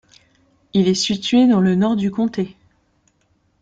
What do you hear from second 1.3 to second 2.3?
dans le nord du